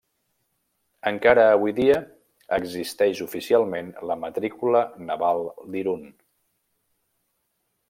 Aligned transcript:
Encara 1.09 1.43
avui 1.57 1.73
dia 1.79 1.97
existeix 2.57 3.21
oficialment 3.27 3.93
la 4.13 4.17
matrícula 4.23 4.83
naval 5.11 5.45
d'Irun. 5.77 6.11